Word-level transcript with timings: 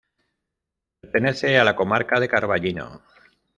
Pertenece 1.01 1.59
a 1.59 1.63
la 1.63 1.75
Comarca 1.75 2.19
de 2.19 2.27
Carballino. 2.27 3.03